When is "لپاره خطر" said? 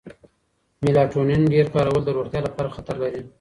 2.47-2.95